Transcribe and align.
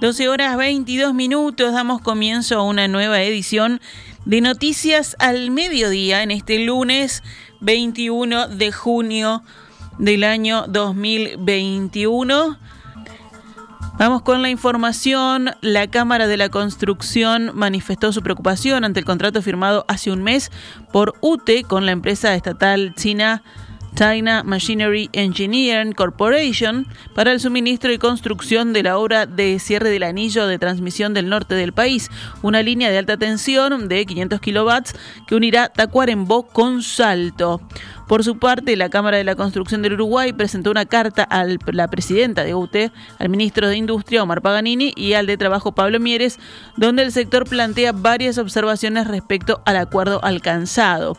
12 0.00 0.28
horas 0.30 0.56
22 0.56 1.12
minutos, 1.12 1.74
damos 1.74 2.00
comienzo 2.00 2.58
a 2.58 2.62
una 2.62 2.88
nueva 2.88 3.20
edición 3.22 3.82
de 4.24 4.40
Noticias 4.40 5.14
al 5.18 5.50
Mediodía 5.50 6.22
en 6.22 6.30
este 6.30 6.58
lunes 6.58 7.22
21 7.60 8.48
de 8.48 8.72
junio 8.72 9.42
del 9.98 10.24
año 10.24 10.64
2021. 10.68 12.58
Vamos 14.00 14.22
con 14.22 14.40
la 14.40 14.48
información. 14.48 15.50
La 15.60 15.86
Cámara 15.86 16.26
de 16.26 16.38
la 16.38 16.48
Construcción 16.48 17.50
manifestó 17.52 18.14
su 18.14 18.22
preocupación 18.22 18.82
ante 18.82 18.98
el 18.98 19.04
contrato 19.04 19.42
firmado 19.42 19.84
hace 19.88 20.10
un 20.10 20.22
mes 20.22 20.50
por 20.90 21.16
UTE 21.20 21.64
con 21.64 21.84
la 21.84 21.92
empresa 21.92 22.34
estatal 22.34 22.94
china 22.94 23.42
China 23.94 24.42
Machinery 24.44 25.10
Engineering 25.12 25.92
Corporation 25.92 26.86
para 27.14 27.32
el 27.32 27.40
suministro 27.40 27.92
y 27.92 27.98
construcción 27.98 28.72
de 28.72 28.82
la 28.82 28.98
obra 28.98 29.26
de 29.26 29.58
cierre 29.58 29.90
del 29.90 30.02
anillo 30.02 30.46
de 30.46 30.58
transmisión 30.58 31.14
del 31.14 31.28
norte 31.28 31.54
del 31.54 31.72
país, 31.72 32.10
una 32.42 32.62
línea 32.62 32.90
de 32.90 32.98
alta 32.98 33.16
tensión 33.16 33.88
de 33.88 34.06
500 34.06 34.40
kilowatts 34.40 34.94
que 35.26 35.34
unirá 35.34 35.68
Tacuarembó 35.68 36.46
con 36.46 36.82
Salto. 36.82 37.60
Por 38.10 38.24
su 38.24 38.40
parte, 38.40 38.76
la 38.76 38.88
Cámara 38.88 39.18
de 39.18 39.24
la 39.24 39.36
Construcción 39.36 39.82
del 39.82 39.92
Uruguay 39.92 40.32
presentó 40.32 40.72
una 40.72 40.84
carta 40.84 41.22
a 41.22 41.44
la 41.44 41.88
presidenta 41.88 42.42
de 42.42 42.56
UTE, 42.56 42.90
al 43.20 43.28
ministro 43.28 43.68
de 43.68 43.76
Industria, 43.76 44.24
Omar 44.24 44.42
Paganini, 44.42 44.92
y 44.96 45.12
al 45.12 45.26
de 45.26 45.36
Trabajo, 45.36 45.76
Pablo 45.76 46.00
Mieres, 46.00 46.40
donde 46.76 47.04
el 47.04 47.12
sector 47.12 47.48
plantea 47.48 47.92
varias 47.92 48.38
observaciones 48.38 49.06
respecto 49.06 49.62
al 49.64 49.76
acuerdo 49.76 50.24
alcanzado. 50.24 51.18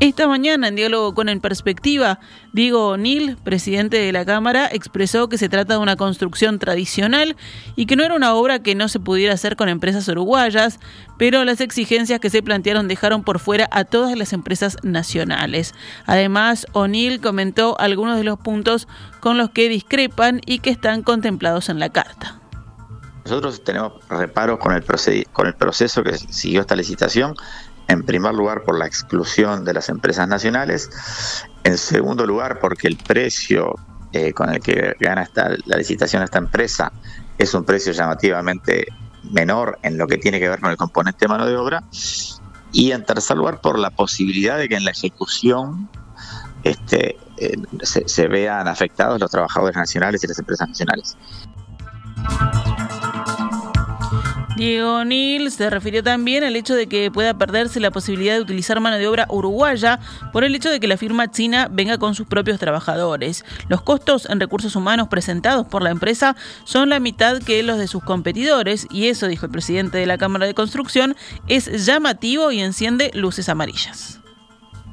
Esta 0.00 0.26
mañana, 0.26 0.68
en 0.68 0.74
diálogo 0.74 1.14
con 1.14 1.28
En 1.28 1.40
Perspectiva, 1.40 2.18
Diego 2.52 2.88
O'Neill, 2.88 3.36
presidente 3.36 3.96
de 3.96 4.12
la 4.12 4.24
Cámara, 4.24 4.68
expresó 4.70 5.28
que 5.28 5.38
se 5.38 5.48
trata 5.48 5.74
de 5.74 5.78
una 5.78 5.94
construcción 5.94 6.58
tradicional 6.58 7.36
y 7.76 7.86
que 7.86 7.94
no 7.94 8.02
era 8.02 8.16
una 8.16 8.34
obra 8.34 8.58
que 8.58 8.74
no 8.74 8.88
se 8.88 8.98
pudiera 8.98 9.34
hacer 9.34 9.54
con 9.54 9.68
empresas 9.68 10.08
uruguayas, 10.08 10.80
pero 11.16 11.44
las 11.44 11.60
exigencias 11.60 12.18
que 12.18 12.28
se 12.28 12.42
plantearon 12.42 12.88
dejaron 12.88 13.22
por 13.22 13.38
fuera 13.38 13.68
a 13.70 13.84
todas 13.84 14.18
las 14.18 14.32
empresas 14.32 14.78
nacionales. 14.82 15.74
Además, 16.06 16.66
O'Neill 16.72 17.20
comentó 17.20 17.78
algunos 17.78 18.16
de 18.16 18.24
los 18.24 18.38
puntos 18.38 18.88
con 19.20 19.38
los 19.38 19.50
que 19.50 19.68
discrepan 19.68 20.40
y 20.44 20.58
que 20.58 20.70
están 20.70 21.02
contemplados 21.02 21.68
en 21.68 21.78
la 21.78 21.90
carta. 21.90 22.40
Nosotros 23.24 23.62
tenemos 23.64 23.92
reparos 24.10 24.58
con 24.58 24.74
el, 24.74 24.84
con 25.32 25.46
el 25.46 25.54
proceso 25.54 26.02
que 26.02 26.18
siguió 26.18 26.60
esta 26.60 26.76
licitación 26.76 27.34
en 27.88 28.02
primer 28.02 28.34
lugar 28.34 28.62
por 28.64 28.78
la 28.78 28.86
exclusión 28.86 29.64
de 29.64 29.74
las 29.74 29.88
empresas 29.88 30.28
nacionales, 30.28 30.90
en 31.64 31.78
segundo 31.78 32.26
lugar 32.26 32.58
porque 32.60 32.88
el 32.88 32.96
precio 32.96 33.74
eh, 34.12 34.32
con 34.32 34.50
el 34.50 34.60
que 34.60 34.94
gana 35.00 35.22
esta, 35.22 35.50
la 35.66 35.76
licitación 35.76 36.22
esta 36.22 36.38
empresa 36.38 36.92
es 37.36 37.52
un 37.54 37.64
precio 37.64 37.92
llamativamente 37.92 38.86
menor 39.30 39.78
en 39.82 39.98
lo 39.98 40.06
que 40.06 40.18
tiene 40.18 40.38
que 40.38 40.48
ver 40.48 40.60
con 40.60 40.70
el 40.70 40.76
componente 40.76 41.24
de 41.24 41.28
mano 41.28 41.46
de 41.46 41.56
obra, 41.56 41.82
y 42.72 42.92
en 42.92 43.04
tercer 43.04 43.36
lugar 43.36 43.60
por 43.60 43.78
la 43.78 43.90
posibilidad 43.90 44.58
de 44.58 44.68
que 44.68 44.76
en 44.76 44.84
la 44.84 44.90
ejecución 44.90 45.88
este, 46.64 47.16
eh, 47.38 47.56
se, 47.82 48.08
se 48.08 48.28
vean 48.28 48.68
afectados 48.68 49.20
los 49.20 49.30
trabajadores 49.30 49.76
nacionales 49.76 50.22
y 50.24 50.26
las 50.26 50.38
empresas 50.38 50.68
nacionales. 50.68 51.16
Diego 54.56 55.04
Nil 55.04 55.50
se 55.50 55.68
refirió 55.68 56.04
también 56.04 56.44
al 56.44 56.54
hecho 56.54 56.76
de 56.76 56.86
que 56.86 57.10
pueda 57.10 57.34
perderse 57.34 57.80
la 57.80 57.90
posibilidad 57.90 58.34
de 58.34 58.40
utilizar 58.40 58.78
mano 58.78 58.98
de 58.98 59.08
obra 59.08 59.26
uruguaya 59.28 59.98
por 60.32 60.44
el 60.44 60.54
hecho 60.54 60.70
de 60.70 60.78
que 60.78 60.86
la 60.86 60.96
firma 60.96 61.28
china 61.28 61.66
venga 61.68 61.98
con 61.98 62.14
sus 62.14 62.28
propios 62.28 62.60
trabajadores. 62.60 63.44
Los 63.68 63.82
costos 63.82 64.28
en 64.30 64.38
recursos 64.38 64.76
humanos 64.76 65.08
presentados 65.08 65.66
por 65.66 65.82
la 65.82 65.90
empresa 65.90 66.36
son 66.62 66.88
la 66.88 67.00
mitad 67.00 67.42
que 67.42 67.64
los 67.64 67.78
de 67.78 67.88
sus 67.88 68.04
competidores 68.04 68.86
y 68.90 69.08
eso, 69.08 69.26
dijo 69.26 69.46
el 69.46 69.52
presidente 69.52 69.98
de 69.98 70.06
la 70.06 70.18
Cámara 70.18 70.46
de 70.46 70.54
Construcción, 70.54 71.16
es 71.48 71.84
llamativo 71.84 72.52
y 72.52 72.60
enciende 72.60 73.10
luces 73.12 73.48
amarillas. 73.48 74.20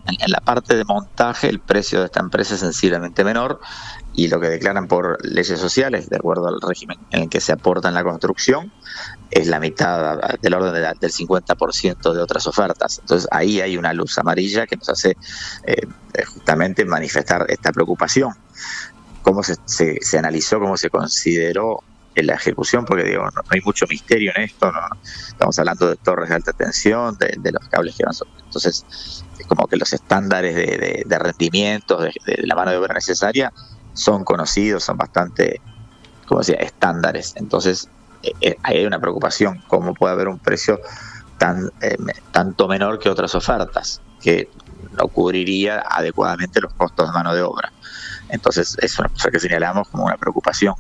En 0.07 0.31
la 0.31 0.39
parte 0.39 0.75
de 0.75 0.83
montaje 0.83 1.47
el 1.47 1.59
precio 1.59 1.99
de 1.99 2.05
esta 2.05 2.19
empresa 2.19 2.55
es 2.55 2.61
sensiblemente 2.61 3.23
menor 3.23 3.59
y 4.13 4.27
lo 4.27 4.39
que 4.39 4.49
declaran 4.49 4.88
por 4.88 5.25
leyes 5.25 5.59
sociales, 5.59 6.09
de 6.09 6.17
acuerdo 6.17 6.47
al 6.47 6.59
régimen 6.61 6.97
en 7.11 7.23
el 7.23 7.29
que 7.29 7.39
se 7.39 7.53
aporta 7.53 7.88
en 7.88 7.94
la 7.94 8.03
construcción, 8.03 8.72
es 9.29 9.47
la 9.47 9.59
mitad 9.59 10.19
del 10.41 10.53
orden 10.53 10.73
del 10.73 11.11
50% 11.11 12.13
de 12.13 12.22
otras 12.22 12.45
ofertas. 12.47 12.99
Entonces 12.99 13.27
ahí 13.31 13.61
hay 13.61 13.77
una 13.77 13.94
luz 13.94 14.17
amarilla 14.17 14.67
que 14.67 14.75
nos 14.75 14.89
hace 14.89 15.16
eh, 15.66 15.88
justamente 16.25 16.83
manifestar 16.83 17.45
esta 17.49 17.72
preocupación. 17.72 18.33
Cómo 19.22 19.44
se, 19.44 19.55
se, 19.66 20.17
analizó, 20.17 20.59
cómo 20.59 20.75
se 20.75 20.89
consideró 20.89 21.83
la 22.16 22.33
ejecución, 22.33 22.83
porque 22.85 23.05
digo, 23.05 23.23
no, 23.23 23.41
hay 23.47 23.61
mucho 23.63 23.85
misterio 23.89 24.33
en 24.35 24.43
esto, 24.43 24.69
estamos 25.29 25.57
hablando 25.59 25.89
de 25.89 25.95
torres 25.95 26.29
de 26.29 26.35
alta 26.35 26.51
tensión, 26.51 27.17
de, 27.17 27.51
los 27.51 27.67
cables 27.69 27.95
que 27.95 28.03
van 28.03 28.13
sobre. 28.13 28.31
Entonces, 28.43 28.85
es 29.39 29.47
como 29.47 29.67
que 29.67 29.78
los 29.78 29.93
estándares 29.93 30.55
de, 30.55 31.03
de 31.05 31.19
rendimiento, 31.19 32.01
de, 32.01 32.11
la 32.43 32.55
mano 32.55 32.72
de 32.72 32.78
obra 32.78 32.95
necesaria, 32.95 33.53
son 33.94 34.24
conocidos, 34.24 34.84
son 34.84 34.97
bastante, 34.97 35.62
como 36.28 36.40
decía, 36.40 36.56
estándares. 36.56 37.34
Entonces, 37.35 37.90
eh, 38.24 38.34
eh, 38.41 38.57
hay 38.63 38.85
una 38.85 39.00
preocupación, 39.00 39.63
cómo 39.68 39.94
puede 39.94 40.13
haber 40.13 40.28
un 40.28 40.40
precio 40.40 40.79
tan 41.38 41.72
eh, 41.81 41.97
tanto 42.31 42.68
menor 42.68 43.00
que 43.00 43.09
otras 43.09 43.34
ofertas, 43.34 44.02
que 44.22 44.50
no 44.91 45.07
cubriría 45.07 45.84
adecuadamente 45.90 46.62
los 46.62 46.74
costos 46.74 47.07
de 47.07 47.13
mano 47.13 47.34
de 47.34 47.41
obra. 47.41 47.72
Entonces, 48.29 48.78
es 48.79 48.97
una 49.00 49.09
cosa 49.09 49.31
que 49.31 49.40
señalamos 49.40 49.88
como 49.90 50.06
una 50.06 50.18
preocupación. 50.18 50.75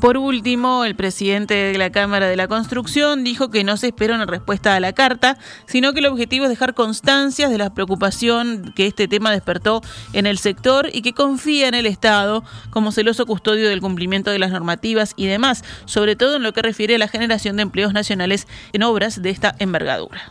Por 0.00 0.18
último, 0.18 0.84
el 0.84 0.94
presidente 0.94 1.54
de 1.54 1.78
la 1.78 1.90
Cámara 1.90 2.26
de 2.26 2.36
la 2.36 2.48
Construcción 2.48 3.24
dijo 3.24 3.50
que 3.50 3.64
no 3.64 3.76
se 3.76 3.88
espera 3.88 4.14
una 4.14 4.26
respuesta 4.26 4.76
a 4.76 4.80
la 4.80 4.92
carta, 4.92 5.38
sino 5.66 5.92
que 5.92 6.00
el 6.00 6.06
objetivo 6.06 6.44
es 6.44 6.50
dejar 6.50 6.74
constancias 6.74 7.50
de 7.50 7.58
la 7.58 7.72
preocupación 7.72 8.72
que 8.76 8.86
este 8.86 9.08
tema 9.08 9.32
despertó 9.32 9.80
en 10.12 10.26
el 10.26 10.38
sector 10.38 10.90
y 10.92 11.00
que 11.00 11.14
confía 11.14 11.68
en 11.68 11.74
el 11.74 11.86
Estado 11.86 12.44
como 12.70 12.92
celoso 12.92 13.24
custodio 13.24 13.68
del 13.68 13.80
cumplimiento 13.80 14.30
de 14.30 14.38
las 14.38 14.50
normativas 14.50 15.14
y 15.16 15.26
demás, 15.26 15.64
sobre 15.86 16.14
todo 16.14 16.36
en 16.36 16.42
lo 16.42 16.52
que 16.52 16.62
refiere 16.62 16.96
a 16.96 16.98
la 16.98 17.08
generación 17.08 17.56
de 17.56 17.62
empleos 17.62 17.94
nacionales 17.94 18.46
en 18.72 18.82
obras 18.82 19.22
de 19.22 19.30
esta 19.30 19.56
envergadura. 19.58 20.30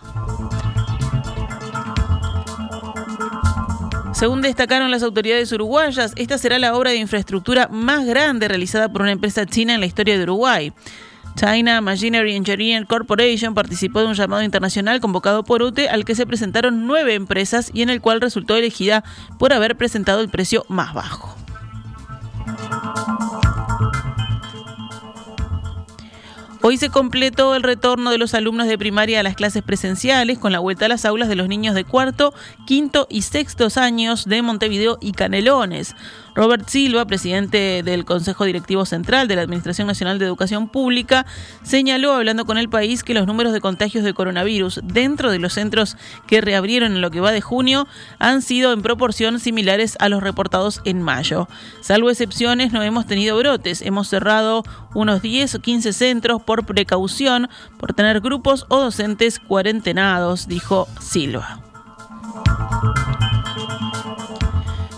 Según 4.16 4.42
destacaron 4.42 4.92
las 4.92 5.04
autoridades 5.04 5.52
uruguayas, 5.52 6.14
esta 6.16 6.38
será 6.38 6.58
la 6.58 6.74
obra 6.74 6.92
de 6.92 6.98
infraestructura 6.98 7.68
más 7.68 8.06
grande 8.06 8.48
realizada 8.48 8.88
por 8.88 9.02
una 9.02 9.12
empresa 9.12 9.46
china 9.46 9.74
en 9.74 9.82
la 9.82 9.88
historia 9.88 10.18
de 10.18 10.24
Uruguay. 10.24 10.72
China 11.36 11.82
Machinery 11.82 12.34
Engineering 12.34 12.86
Corporation 12.86 13.54
participó 13.54 14.00
de 14.00 14.06
un 14.06 14.14
llamado 14.14 14.42
internacional 14.42 15.02
convocado 15.02 15.44
por 15.44 15.62
UTE 15.62 15.90
al 15.90 16.06
que 16.06 16.16
se 16.16 16.26
presentaron 16.26 16.88
nueve 16.88 17.14
empresas 17.14 17.72
y 17.74 17.82
en 17.82 17.90
el 17.90 18.00
cual 18.00 18.22
resultó 18.22 18.56
elegida 18.56 19.04
por 19.38 19.52
haber 19.52 19.76
presentado 19.76 20.22
el 20.22 20.30
precio 20.30 20.66
más 20.70 20.94
bajo. 20.94 21.36
Hoy 26.68 26.78
se 26.78 26.90
completó 26.90 27.54
el 27.54 27.62
retorno 27.62 28.10
de 28.10 28.18
los 28.18 28.34
alumnos 28.34 28.66
de 28.66 28.76
primaria 28.80 29.20
a 29.20 29.24
las 29.24 29.36
clases 29.36 29.62
presenciales 29.62 30.40
con 30.40 30.52
la 30.52 30.58
vuelta 30.58 30.86
a 30.86 30.90
las 30.90 31.06
aulas 31.06 31.30
de 31.30 31.36
los 31.36 31.48
niños 31.48 31.76
de 31.76 31.84
cuarto, 31.84 32.34
quinto 32.66 33.06
y 33.08 33.22
sextos 33.22 33.78
años 33.78 34.26
de 34.26 34.42
Montevideo 34.42 34.98
y 35.00 35.12
Canelones. 35.12 35.96
Robert 36.36 36.68
Silva, 36.68 37.06
presidente 37.06 37.82
del 37.82 38.04
Consejo 38.04 38.44
Directivo 38.44 38.86
Central 38.86 39.30
de 39.30 39.38
la 39.38 39.42
Administración 39.42 39.88
Nacional 39.88 40.20
de 40.20 40.26
Educación 40.26 40.68
Pública, 40.68 41.26
señaló, 41.64 42.14
hablando 42.14 42.46
con 42.46 42.58
el 42.58 42.70
país, 42.70 43.04
que 43.04 43.14
los 43.14 43.26
números 43.26 43.54
de 43.54 43.62
contagios 43.62 44.04
de 44.04 44.14
coronavirus 44.14 44.82
dentro 44.84 45.32
de 45.32 45.40
los 45.40 45.54
centros 45.54 45.96
que 46.28 46.42
reabrieron 46.42 46.92
en 46.92 47.02
lo 47.02 47.10
que 47.10 47.22
va 47.22 47.32
de 47.32 47.40
junio 47.40 47.88
han 48.20 48.42
sido 48.42 48.74
en 48.74 48.82
proporción 48.82 49.40
similares 49.40 49.96
a 50.00 50.10
los 50.10 50.22
reportados 50.22 50.82
en 50.84 51.02
mayo. 51.02 51.48
Salvo 51.80 52.10
excepciones, 52.10 52.74
no 52.74 52.84
hemos 52.84 53.06
tenido 53.06 53.38
brotes. 53.38 53.82
Hemos 53.82 54.10
cerrado 54.10 54.64
unos 54.94 55.22
10 55.22 55.56
o 55.56 55.60
15 55.60 55.94
centros 55.94 56.42
por 56.42 56.66
precaución, 56.66 57.50
por 57.78 57.94
tener 57.94 58.20
grupos 58.20 58.66
o 58.68 58.82
docentes 58.82 59.40
cuarentenados, 59.40 60.48
dijo 60.48 60.88
Silva. 61.00 61.62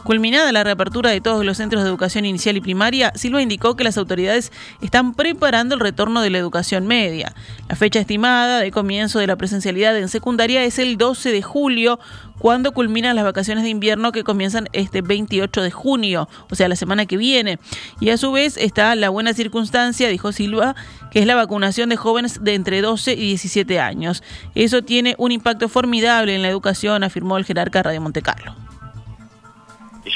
Culminada 0.07 0.53
la 0.53 0.63
reapertura 0.63 1.09
de 1.09 1.19
todos 1.19 1.43
los 1.43 1.57
centros 1.57 1.83
de 1.83 1.89
educación 1.89 2.23
inicial 2.23 2.55
y 2.55 2.61
primaria, 2.61 3.11
Silva 3.15 3.41
indicó 3.41 3.75
que 3.75 3.83
las 3.83 3.97
autoridades 3.97 4.53
están 4.81 5.13
preparando 5.13 5.75
el 5.75 5.81
retorno 5.81 6.21
de 6.21 6.29
la 6.29 6.37
educación 6.37 6.87
media. 6.87 7.35
La 7.67 7.75
fecha 7.75 7.99
estimada 7.99 8.61
de 8.61 8.71
comienzo 8.71 9.19
de 9.19 9.27
la 9.27 9.35
presencialidad 9.35 9.97
en 9.97 10.07
secundaria 10.07 10.63
es 10.63 10.79
el 10.79 10.95
12 10.95 11.33
de 11.33 11.41
julio, 11.41 11.99
cuando 12.39 12.71
culminan 12.71 13.17
las 13.17 13.25
vacaciones 13.25 13.65
de 13.65 13.69
invierno 13.69 14.13
que 14.13 14.23
comienzan 14.23 14.69
este 14.71 15.01
28 15.01 15.61
de 15.61 15.71
junio, 15.71 16.29
o 16.49 16.55
sea, 16.55 16.69
la 16.69 16.77
semana 16.77 17.05
que 17.05 17.17
viene. 17.17 17.59
Y 17.99 18.09
a 18.11 18.15
su 18.15 18.31
vez 18.31 18.55
está 18.55 18.95
la 18.95 19.09
buena 19.09 19.33
circunstancia, 19.33 20.07
dijo 20.07 20.31
Silva, 20.31 20.77
que 21.11 21.19
es 21.19 21.25
la 21.25 21.35
vacunación 21.35 21.89
de 21.89 21.97
jóvenes 21.97 22.45
de 22.45 22.53
entre 22.53 22.79
12 22.79 23.11
y 23.11 23.27
17 23.27 23.81
años. 23.81 24.23
Eso 24.55 24.83
tiene 24.83 25.15
un 25.17 25.33
impacto 25.33 25.67
formidable 25.67 26.33
en 26.33 26.43
la 26.43 26.47
educación, 26.47 27.03
afirmó 27.03 27.37
el 27.37 27.43
jerarca 27.43 27.83
Radio 27.83 27.99
Montecarlo 27.99 28.66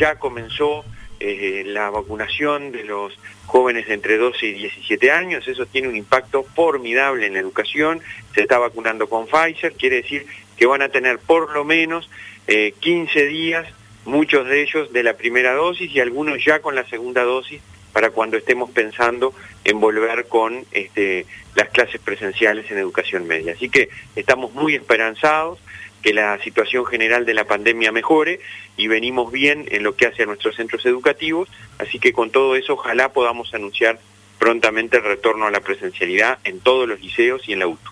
ya 0.01 0.15
comenzó 0.15 0.83
eh, 1.19 1.61
la 1.67 1.91
vacunación 1.91 2.71
de 2.71 2.83
los 2.83 3.13
jóvenes 3.45 3.87
entre 3.87 4.17
12 4.17 4.47
y 4.47 4.53
17 4.53 5.11
años, 5.11 5.47
eso 5.47 5.67
tiene 5.67 5.89
un 5.89 5.95
impacto 5.95 6.43
formidable 6.43 7.27
en 7.27 7.33
la 7.33 7.39
educación, 7.39 8.01
se 8.33 8.41
está 8.41 8.57
vacunando 8.57 9.07
con 9.07 9.27
Pfizer, 9.27 9.73
quiere 9.73 9.97
decir 9.97 10.25
que 10.57 10.65
van 10.65 10.81
a 10.81 10.89
tener 10.89 11.19
por 11.19 11.53
lo 11.53 11.63
menos 11.63 12.09
15 12.47 13.19
eh, 13.19 13.25
días, 13.27 13.67
muchos 14.05 14.47
de 14.47 14.63
ellos 14.63 14.91
de 14.91 15.03
la 15.03 15.13
primera 15.13 15.53
dosis 15.53 15.93
y 15.93 15.99
algunos 15.99 16.43
ya 16.43 16.63
con 16.63 16.73
la 16.73 16.85
segunda 16.85 17.21
dosis 17.21 17.61
para 17.93 18.09
cuando 18.09 18.37
estemos 18.37 18.71
pensando 18.71 19.35
en 19.63 19.79
volver 19.79 20.25
con 20.27 20.65
este, 20.71 21.27
las 21.53 21.69
clases 21.69 22.01
presenciales 22.01 22.71
en 22.71 22.79
educación 22.79 23.27
media. 23.27 23.53
Así 23.53 23.69
que 23.69 23.89
estamos 24.15 24.51
muy 24.53 24.73
esperanzados 24.73 25.59
que 26.01 26.13
la 26.13 26.37
situación 26.39 26.85
general 26.85 27.25
de 27.25 27.33
la 27.33 27.45
pandemia 27.45 27.91
mejore 27.91 28.39
y 28.77 28.87
venimos 28.87 29.31
bien 29.31 29.65
en 29.69 29.83
lo 29.83 29.95
que 29.95 30.07
hace 30.07 30.23
a 30.23 30.25
nuestros 30.25 30.55
centros 30.55 30.85
educativos, 30.85 31.49
así 31.77 31.99
que 31.99 32.13
con 32.13 32.31
todo 32.31 32.55
eso 32.55 32.73
ojalá 32.73 33.13
podamos 33.13 33.53
anunciar 33.53 33.99
prontamente 34.39 34.97
el 34.97 35.03
retorno 35.03 35.45
a 35.45 35.51
la 35.51 35.59
presencialidad 35.59 36.39
en 36.43 36.59
todos 36.59 36.87
los 36.87 36.99
liceos 36.99 37.47
y 37.47 37.53
en 37.53 37.59
la 37.59 37.67
UTU. 37.67 37.91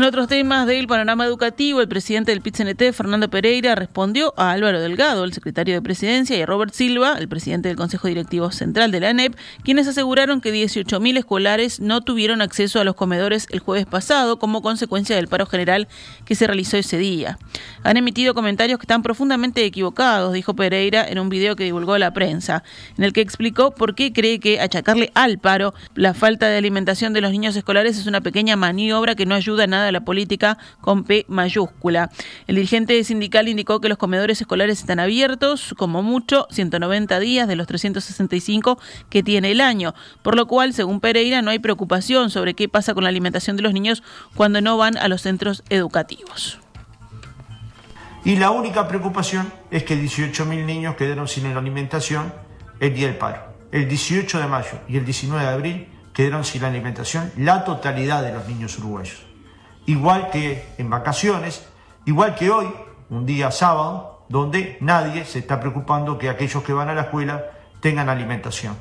En 0.00 0.06
otros 0.06 0.28
temas 0.28 0.66
del 0.66 0.86
panorama 0.86 1.26
educativo, 1.26 1.82
el 1.82 1.86
presidente 1.86 2.32
del 2.32 2.40
PITCNT, 2.40 2.94
Fernando 2.94 3.28
Pereira, 3.28 3.74
respondió 3.74 4.32
a 4.38 4.50
Álvaro 4.50 4.80
Delgado, 4.80 5.24
el 5.24 5.34
secretario 5.34 5.74
de 5.74 5.82
Presidencia, 5.82 6.38
y 6.38 6.40
a 6.40 6.46
Robert 6.46 6.72
Silva, 6.72 7.16
el 7.18 7.28
presidente 7.28 7.68
del 7.68 7.76
Consejo 7.76 8.08
Directivo 8.08 8.50
Central 8.50 8.92
de 8.92 9.00
la 9.00 9.10
ANEP, 9.10 9.36
quienes 9.62 9.86
aseguraron 9.88 10.40
que 10.40 10.54
18.000 10.54 11.18
escolares 11.18 11.80
no 11.80 12.00
tuvieron 12.00 12.40
acceso 12.40 12.80
a 12.80 12.84
los 12.84 12.94
comedores 12.94 13.46
el 13.50 13.58
jueves 13.58 13.84
pasado 13.84 14.38
como 14.38 14.62
consecuencia 14.62 15.16
del 15.16 15.28
paro 15.28 15.44
general 15.44 15.86
que 16.24 16.34
se 16.34 16.46
realizó 16.46 16.78
ese 16.78 16.96
día. 16.96 17.38
Han 17.82 17.98
emitido 17.98 18.32
comentarios 18.32 18.78
que 18.78 18.84
están 18.84 19.02
profundamente 19.02 19.62
equivocados, 19.66 20.32
dijo 20.32 20.54
Pereira 20.54 21.06
en 21.06 21.18
un 21.18 21.28
video 21.28 21.56
que 21.56 21.64
divulgó 21.64 21.98
la 21.98 22.14
prensa, 22.14 22.64
en 22.96 23.04
el 23.04 23.12
que 23.12 23.20
explicó 23.20 23.72
por 23.72 23.94
qué 23.94 24.14
cree 24.14 24.40
que 24.40 24.62
achacarle 24.62 25.12
al 25.14 25.38
paro 25.38 25.74
la 25.94 26.14
falta 26.14 26.48
de 26.48 26.56
alimentación 26.56 27.12
de 27.12 27.20
los 27.20 27.32
niños 27.32 27.54
escolares 27.54 27.98
es 27.98 28.06
una 28.06 28.22
pequeña 28.22 28.56
maniobra 28.56 29.14
que 29.14 29.26
no 29.26 29.34
ayuda 29.34 29.64
a 29.64 29.66
nada 29.66 29.89
la 29.92 30.00
política 30.00 30.58
con 30.80 31.04
P 31.04 31.24
mayúscula. 31.28 32.10
El 32.46 32.56
dirigente 32.56 33.02
sindical 33.04 33.48
indicó 33.48 33.80
que 33.80 33.88
los 33.88 33.98
comedores 33.98 34.40
escolares 34.40 34.80
están 34.80 35.00
abiertos, 35.00 35.74
como 35.76 36.02
mucho, 36.02 36.46
190 36.50 37.20
días 37.20 37.48
de 37.48 37.56
los 37.56 37.66
365 37.66 38.78
que 39.08 39.22
tiene 39.22 39.50
el 39.52 39.60
año, 39.60 39.94
por 40.22 40.36
lo 40.36 40.46
cual, 40.46 40.72
según 40.74 41.00
Pereira, 41.00 41.42
no 41.42 41.50
hay 41.50 41.58
preocupación 41.58 42.30
sobre 42.30 42.54
qué 42.54 42.68
pasa 42.68 42.94
con 42.94 43.04
la 43.04 43.10
alimentación 43.10 43.56
de 43.56 43.62
los 43.62 43.72
niños 43.72 44.02
cuando 44.34 44.60
no 44.60 44.76
van 44.76 44.96
a 44.96 45.08
los 45.08 45.22
centros 45.22 45.62
educativos. 45.70 46.58
Y 48.24 48.36
la 48.36 48.50
única 48.50 48.86
preocupación 48.86 49.50
es 49.70 49.84
que 49.84 49.96
18.000 49.96 50.66
niños 50.66 50.96
quedaron 50.96 51.26
sin 51.26 51.46
alimentación 51.46 52.32
el 52.78 52.94
día 52.94 53.06
del 53.06 53.16
paro. 53.16 53.42
El 53.72 53.88
18 53.88 54.40
de 54.40 54.46
mayo 54.46 54.80
y 54.88 54.98
el 54.98 55.04
19 55.04 55.42
de 55.42 55.50
abril 55.50 55.88
quedaron 56.12 56.44
sin 56.44 56.64
alimentación 56.64 57.32
la 57.36 57.64
totalidad 57.64 58.22
de 58.22 58.32
los 58.32 58.46
niños 58.46 58.76
uruguayos 58.78 59.29
igual 59.90 60.30
que 60.30 60.64
en 60.78 60.88
vacaciones, 60.88 61.66
igual 62.06 62.36
que 62.36 62.48
hoy, 62.48 62.72
un 63.10 63.26
día 63.26 63.50
sábado, 63.50 64.24
donde 64.28 64.78
nadie 64.80 65.24
se 65.24 65.40
está 65.40 65.58
preocupando 65.58 66.16
que 66.16 66.30
aquellos 66.30 66.62
que 66.62 66.72
van 66.72 66.88
a 66.88 66.94
la 66.94 67.02
escuela 67.02 67.46
tengan 67.80 68.08
alimentación. 68.08 68.76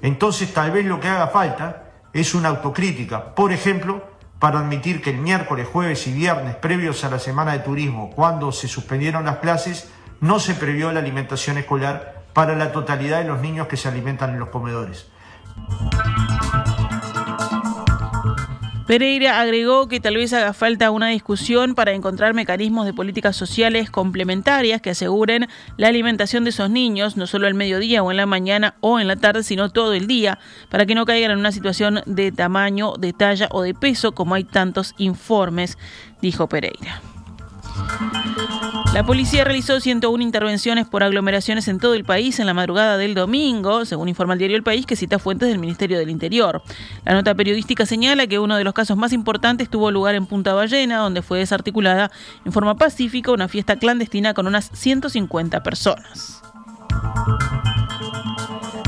Entonces 0.00 0.54
tal 0.54 0.70
vez 0.70 0.86
lo 0.86 1.00
que 1.00 1.08
haga 1.08 1.26
falta 1.26 1.90
es 2.12 2.34
una 2.34 2.50
autocrítica, 2.50 3.34
por 3.34 3.52
ejemplo, 3.52 4.04
para 4.38 4.60
admitir 4.60 5.02
que 5.02 5.10
el 5.10 5.18
miércoles, 5.18 5.66
jueves 5.72 6.06
y 6.06 6.12
viernes 6.12 6.54
previos 6.54 7.02
a 7.02 7.10
la 7.10 7.18
semana 7.18 7.52
de 7.52 7.58
turismo, 7.58 8.10
cuando 8.14 8.52
se 8.52 8.68
suspendieron 8.68 9.24
las 9.24 9.38
clases, 9.38 9.90
no 10.20 10.38
se 10.38 10.54
previó 10.54 10.92
la 10.92 11.00
alimentación 11.00 11.58
escolar 11.58 12.22
para 12.32 12.54
la 12.54 12.70
totalidad 12.70 13.18
de 13.18 13.28
los 13.28 13.40
niños 13.40 13.66
que 13.66 13.76
se 13.76 13.88
alimentan 13.88 14.30
en 14.30 14.38
los 14.38 14.50
comedores. 14.50 15.08
Pereira 18.86 19.40
agregó 19.40 19.88
que 19.88 19.98
tal 19.98 20.16
vez 20.16 20.34
haga 20.34 20.52
falta 20.52 20.90
una 20.90 21.08
discusión 21.08 21.74
para 21.74 21.92
encontrar 21.92 22.34
mecanismos 22.34 22.84
de 22.84 22.92
políticas 22.92 23.34
sociales 23.34 23.88
complementarias 23.88 24.82
que 24.82 24.90
aseguren 24.90 25.48
la 25.78 25.88
alimentación 25.88 26.44
de 26.44 26.50
esos 26.50 26.68
niños, 26.68 27.16
no 27.16 27.26
solo 27.26 27.46
al 27.46 27.54
mediodía 27.54 28.02
o 28.02 28.10
en 28.10 28.18
la 28.18 28.26
mañana 28.26 28.74
o 28.80 29.00
en 29.00 29.08
la 29.08 29.16
tarde, 29.16 29.42
sino 29.42 29.70
todo 29.70 29.94
el 29.94 30.06
día, 30.06 30.38
para 30.68 30.84
que 30.84 30.94
no 30.94 31.06
caigan 31.06 31.30
en 31.30 31.38
una 31.38 31.52
situación 31.52 32.02
de 32.04 32.30
tamaño, 32.30 32.92
de 32.98 33.14
talla 33.14 33.48
o 33.52 33.62
de 33.62 33.72
peso 33.72 34.12
como 34.12 34.34
hay 34.34 34.44
tantos 34.44 34.94
informes, 34.98 35.78
dijo 36.20 36.46
Pereira. 36.46 37.13
La 38.94 39.04
policía 39.04 39.42
realizó 39.42 39.80
101 39.80 40.22
intervenciones 40.22 40.86
por 40.86 41.02
aglomeraciones 41.02 41.66
en 41.66 41.80
todo 41.80 41.94
el 41.94 42.04
país 42.04 42.38
en 42.38 42.46
la 42.46 42.54
madrugada 42.54 42.96
del 42.96 43.14
domingo, 43.14 43.84
según 43.84 44.08
informa 44.08 44.34
el 44.34 44.38
diario 44.38 44.56
El 44.56 44.62
País, 44.62 44.86
que 44.86 44.94
cita 44.94 45.18
fuentes 45.18 45.48
del 45.48 45.58
Ministerio 45.58 45.98
del 45.98 46.10
Interior. 46.10 46.62
La 47.04 47.12
nota 47.14 47.34
periodística 47.34 47.86
señala 47.86 48.28
que 48.28 48.38
uno 48.38 48.54
de 48.54 48.62
los 48.62 48.72
casos 48.72 48.96
más 48.96 49.12
importantes 49.12 49.68
tuvo 49.68 49.90
lugar 49.90 50.14
en 50.14 50.26
Punta 50.26 50.54
Ballena, 50.54 50.98
donde 50.98 51.22
fue 51.22 51.40
desarticulada 51.40 52.12
en 52.44 52.52
forma 52.52 52.76
pacífica 52.76 53.32
una 53.32 53.48
fiesta 53.48 53.76
clandestina 53.76 54.32
con 54.32 54.46
unas 54.46 54.70
150 54.72 55.64
personas. 55.64 56.43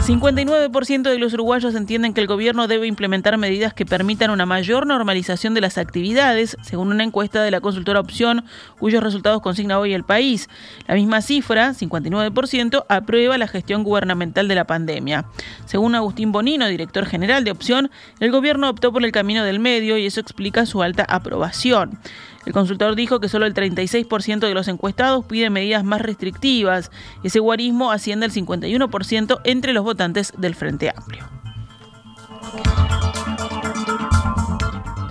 59% 0.06 1.02
de 1.02 1.18
los 1.18 1.34
uruguayos 1.34 1.74
entienden 1.74 2.14
que 2.14 2.20
el 2.20 2.28
gobierno 2.28 2.68
debe 2.68 2.86
implementar 2.86 3.36
medidas 3.38 3.74
que 3.74 3.84
permitan 3.84 4.30
una 4.30 4.46
mayor 4.46 4.86
normalización 4.86 5.52
de 5.52 5.60
las 5.60 5.78
actividades, 5.78 6.56
según 6.62 6.92
una 6.92 7.02
encuesta 7.02 7.42
de 7.42 7.50
la 7.50 7.60
consultora 7.60 7.98
Opción, 7.98 8.44
cuyos 8.78 9.02
resultados 9.02 9.42
consigna 9.42 9.80
hoy 9.80 9.94
el 9.94 10.04
país. 10.04 10.48
La 10.86 10.94
misma 10.94 11.22
cifra, 11.22 11.70
59%, 11.70 12.84
aprueba 12.88 13.36
la 13.36 13.48
gestión 13.48 13.82
gubernamental 13.82 14.46
de 14.46 14.54
la 14.54 14.68
pandemia. 14.68 15.24
Según 15.64 15.96
Agustín 15.96 16.30
Bonino, 16.30 16.68
director 16.68 17.04
general 17.06 17.42
de 17.42 17.50
Opción, 17.50 17.90
el 18.20 18.30
gobierno 18.30 18.70
optó 18.70 18.92
por 18.92 19.04
el 19.04 19.10
camino 19.10 19.42
del 19.42 19.58
medio 19.58 19.98
y 19.98 20.06
eso 20.06 20.20
explica 20.20 20.66
su 20.66 20.84
alta 20.84 21.04
aprobación. 21.08 21.98
El 22.46 22.52
consultor 22.52 22.94
dijo 22.94 23.20
que 23.20 23.28
solo 23.28 23.44
el 23.44 23.54
36% 23.54 24.38
de 24.38 24.54
los 24.54 24.68
encuestados 24.68 25.24
pide 25.26 25.50
medidas 25.50 25.84
más 25.84 26.00
restrictivas. 26.00 26.90
Ese 27.24 27.40
guarismo 27.40 27.90
asciende 27.90 28.26
al 28.26 28.32
51% 28.32 29.40
entre 29.44 29.72
los 29.72 29.84
votantes 29.84 30.32
del 30.38 30.54
Frente 30.54 30.90
Amplio. 30.96 31.28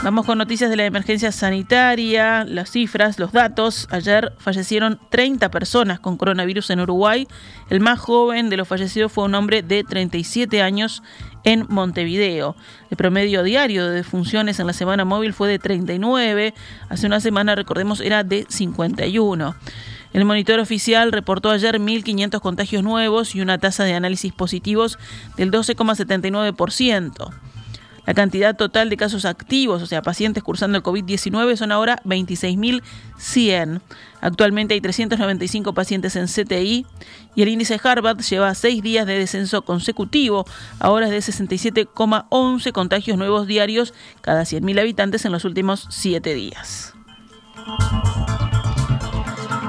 Vamos 0.06 0.28
con 0.28 0.38
noticias 0.38 0.70
de 0.70 0.76
la 0.76 0.86
emergencia 0.86 1.32
sanitaria, 1.32 2.44
las 2.44 2.70
cifras, 2.70 3.18
los 3.18 3.32
datos. 3.32 3.88
Ayer 3.90 4.34
fallecieron 4.38 5.00
30 5.10 5.50
personas 5.50 6.00
con 6.00 6.16
coronavirus 6.16 6.70
en 6.70 6.82
Uruguay. 6.82 7.28
El 7.72 7.80
más 7.80 7.98
joven 7.98 8.52
de 8.52 8.58
los 8.58 8.68
fallecidos 8.68 9.12
fue 9.12 9.24
un 9.24 9.34
hombre 9.34 9.64
de 9.64 9.84
37 9.84 10.62
años 10.62 11.02
en 11.44 11.66
Montevideo. 11.70 12.56
El 12.92 12.98
promedio 12.98 13.42
diario 13.42 13.88
de 13.88 13.96
defunciones 13.96 14.60
en 14.60 14.68
la 14.68 14.74
semana 14.74 15.06
móvil 15.06 15.34
fue 15.34 15.48
de 15.48 15.58
39, 15.58 16.54
hace 16.88 17.08
una 17.08 17.20
semana, 17.20 17.56
recordemos, 17.56 18.00
era 18.00 18.24
de 18.24 18.46
51. 18.48 19.56
El 20.14 20.26
monitor 20.26 20.60
oficial 20.60 21.14
reportó 21.14 21.50
ayer 21.50 21.80
1.500 21.80 22.42
contagios 22.42 22.84
nuevos 22.84 23.34
y 23.34 23.42
una 23.42 23.58
tasa 23.58 23.86
de 23.86 23.96
análisis 23.96 24.32
positivos 24.32 25.00
del 25.36 25.50
12,79%. 25.50 27.34
La 28.06 28.14
cantidad 28.14 28.56
total 28.56 28.90
de 28.90 28.98
casos 28.98 29.26
activos, 29.26 29.82
o 29.82 29.86
sea, 29.86 30.02
pacientes 30.02 30.44
cursando 30.44 30.78
el 30.78 30.84
COVID-19, 30.84 31.56
son 31.56 31.72
ahora 31.72 32.02
26.100. 32.06 33.82
Actualmente 34.22 34.74
hay 34.74 34.82
395 34.82 35.74
pacientes 35.74 36.16
en 36.16 36.28
CTI 36.28 36.86
y 37.36 37.42
el 37.42 37.50
índice 37.50 37.80
Harvard 37.84 38.20
lleva 38.22 38.54
seis 38.56 38.82
días 38.84 39.08
de 39.08 39.18
descenso 39.18 39.64
consecutivo. 39.64 40.46
Ahora 40.80 41.08
es 41.08 41.26
de 41.26 41.34
67,11 41.34 42.72
contagios 42.72 43.18
nuevos 43.18 43.48
diarios 43.48 43.94
cada 44.22 44.44
100.000 44.44 44.80
habitantes 44.80 45.26
en 45.26 45.32
los 45.32 45.46
últimos 45.46 45.88
siete 45.90 46.34
días. 46.34 46.94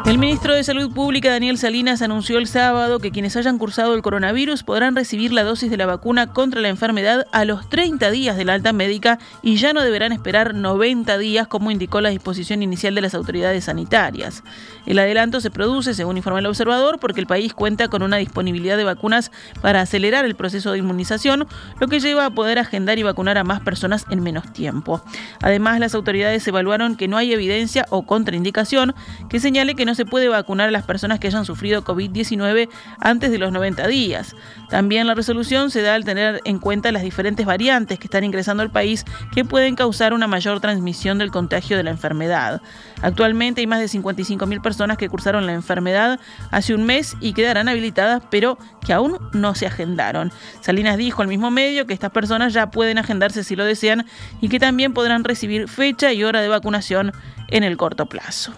El 0.06 0.18
ministro 0.18 0.54
de 0.54 0.62
Salud 0.62 0.92
Pública, 0.92 1.30
Daniel 1.30 1.58
Salinas, 1.58 2.00
anunció 2.00 2.38
el 2.38 2.46
sábado 2.46 3.00
que 3.00 3.10
quienes 3.10 3.36
hayan 3.36 3.58
cursado 3.58 3.92
el 3.92 4.02
coronavirus 4.02 4.62
podrán 4.62 4.94
recibir 4.94 5.32
la 5.32 5.42
dosis 5.42 5.68
de 5.68 5.76
la 5.76 5.84
vacuna 5.84 6.32
contra 6.32 6.60
la 6.60 6.68
enfermedad 6.68 7.26
a 7.32 7.44
los 7.44 7.68
30 7.68 8.12
días 8.12 8.36
de 8.36 8.44
la 8.44 8.54
alta 8.54 8.72
médica 8.72 9.18
y 9.42 9.56
ya 9.56 9.72
no 9.72 9.82
deberán 9.82 10.12
esperar 10.12 10.54
90 10.54 11.18
días 11.18 11.48
como 11.48 11.72
indicó 11.72 12.00
la 12.00 12.10
disposición 12.10 12.62
inicial 12.62 12.94
de 12.94 13.00
las 13.00 13.16
autoridades 13.16 13.64
sanitarias. 13.64 14.44
El 14.86 15.00
adelanto 15.00 15.40
se 15.40 15.50
produce, 15.50 15.92
según 15.92 16.18
informa 16.18 16.38
el 16.38 16.46
observador, 16.46 17.00
porque 17.00 17.20
el 17.20 17.26
país 17.26 17.52
cuenta 17.52 17.88
con 17.88 18.04
una 18.04 18.18
disponibilidad 18.18 18.76
de 18.76 18.84
vacunas 18.84 19.32
para 19.60 19.80
acelerar 19.80 20.24
el 20.24 20.36
proceso 20.36 20.70
de 20.70 20.78
inmunización, 20.78 21.48
lo 21.80 21.88
que 21.88 21.98
lleva 21.98 22.26
a 22.26 22.30
poder 22.30 22.60
agendar 22.60 22.96
y 23.00 23.02
vacunar 23.02 23.38
a 23.38 23.44
más 23.44 23.60
personas 23.60 24.06
en 24.08 24.22
menos 24.22 24.52
tiempo. 24.52 25.02
Además, 25.42 25.80
las 25.80 25.96
autoridades 25.96 26.46
evaluaron 26.46 26.94
que 26.94 27.08
no 27.08 27.16
hay 27.16 27.32
evidencia 27.32 27.86
o 27.90 28.06
contraindicación 28.06 28.94
que 29.28 29.40
señale 29.40 29.74
que 29.74 29.84
no 29.84 29.95
se 29.96 30.04
puede 30.04 30.28
vacunar 30.28 30.68
a 30.68 30.70
las 30.70 30.84
personas 30.84 31.18
que 31.18 31.26
hayan 31.26 31.44
sufrido 31.44 31.82
COVID-19 31.82 32.68
antes 33.00 33.30
de 33.30 33.38
los 33.38 33.52
90 33.52 33.86
días. 33.88 34.36
También 34.68 35.06
la 35.06 35.14
resolución 35.14 35.70
se 35.70 35.82
da 35.82 35.94
al 35.94 36.04
tener 36.04 36.40
en 36.44 36.58
cuenta 36.58 36.92
las 36.92 37.02
diferentes 37.02 37.46
variantes 37.46 37.98
que 37.98 38.06
están 38.06 38.24
ingresando 38.24 38.62
al 38.62 38.70
país 38.70 39.04
que 39.32 39.44
pueden 39.44 39.74
causar 39.74 40.12
una 40.12 40.26
mayor 40.26 40.60
transmisión 40.60 41.18
del 41.18 41.30
contagio 41.30 41.76
de 41.76 41.82
la 41.82 41.90
enfermedad. 41.90 42.60
Actualmente 43.02 43.60
hay 43.60 43.66
más 43.66 43.80
de 43.80 43.86
55.000 43.86 44.62
personas 44.62 44.98
que 44.98 45.08
cursaron 45.08 45.46
la 45.46 45.52
enfermedad 45.52 46.20
hace 46.50 46.74
un 46.74 46.84
mes 46.84 47.16
y 47.20 47.32
quedarán 47.32 47.68
habilitadas, 47.68 48.22
pero 48.30 48.58
que 48.84 48.92
aún 48.92 49.18
no 49.32 49.54
se 49.54 49.66
agendaron. 49.66 50.32
Salinas 50.60 50.96
dijo 50.96 51.22
al 51.22 51.28
mismo 51.28 51.50
medio 51.50 51.86
que 51.86 51.94
estas 51.94 52.10
personas 52.10 52.52
ya 52.52 52.70
pueden 52.70 52.98
agendarse 52.98 53.44
si 53.44 53.56
lo 53.56 53.64
desean 53.64 54.06
y 54.40 54.48
que 54.48 54.60
también 54.60 54.92
podrán 54.92 55.24
recibir 55.24 55.68
fecha 55.68 56.12
y 56.12 56.24
hora 56.24 56.40
de 56.40 56.48
vacunación 56.48 57.12
en 57.48 57.64
el 57.64 57.76
corto 57.76 58.06
plazo. 58.06 58.52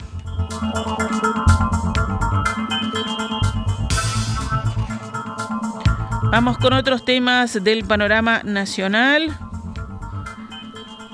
Vamos 6.30 6.58
con 6.58 6.74
otros 6.74 7.04
temas 7.04 7.64
del 7.64 7.84
panorama 7.84 8.42
nacional. 8.44 9.36